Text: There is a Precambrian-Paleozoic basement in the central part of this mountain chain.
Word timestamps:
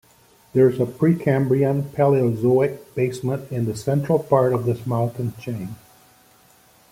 There 0.53 0.67
is 0.67 0.79
a 0.79 0.87
Precambrian-Paleozoic 0.87 2.79
basement 2.95 3.51
in 3.51 3.65
the 3.65 3.75
central 3.77 4.17
part 4.17 4.51
of 4.51 4.65
this 4.65 4.87
mountain 4.87 5.35
chain. 5.39 5.75